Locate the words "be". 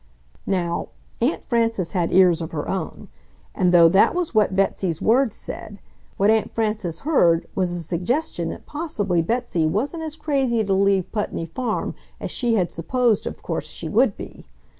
14.17-14.47